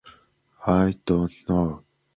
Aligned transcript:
His 0.03 0.07
war 0.07 0.15
achievements 0.87 0.95
added 0.97 1.05
to 1.05 1.21
his 1.27 1.29
stature 1.31 1.53
among 1.53 1.61
the 1.67 1.67
Cherokee. 1.73 1.85